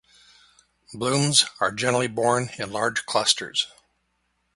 Blooms 0.95 1.45
are 1.59 1.71
generally 1.71 2.07
borne 2.07 2.49
in 2.57 2.71
large 2.71 3.05
clusters. 3.05 3.67